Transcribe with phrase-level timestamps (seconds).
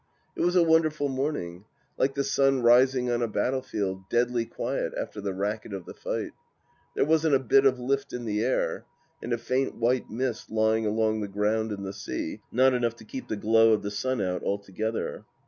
[0.35, 1.65] It was a wonderful morning.
[1.95, 6.31] Like the sun rising on a battlefield, deadly quiet after the racket of the fight.
[6.95, 8.85] There wasn't a bit of lift in the air,
[9.21, 13.05] and a faint white mist lying along the ground and the sea, not enough to
[13.05, 15.23] keep the glow of the sun out altogether.